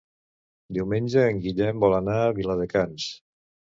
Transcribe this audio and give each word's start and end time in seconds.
Diumenge 0.77 1.27
en 1.33 1.43
Guillem 1.43 1.85
vol 1.85 1.95
anar 2.01 2.17
a 2.23 2.35
Viladecans. 2.41 3.07